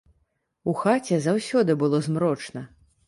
[0.71, 2.69] У хаце заўсёды было змрочна.